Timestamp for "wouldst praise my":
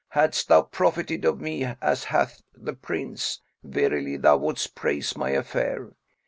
4.37-5.29